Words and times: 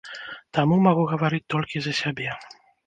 Таму 0.59 0.79
магу 0.89 1.03
гаварыць 1.13 1.43
толькі 1.57 1.77
за 1.87 1.93
сябе. 2.03 2.29